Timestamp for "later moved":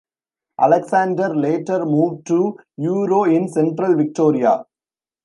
1.35-2.25